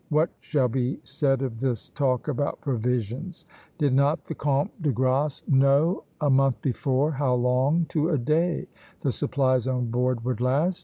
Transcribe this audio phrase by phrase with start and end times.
[0.09, 3.45] What shall be said of this talk about provisions?
[3.77, 8.67] Did not the Comte de Grasse know a month before how long, to a day,
[9.01, 10.79] the supplies on board would last?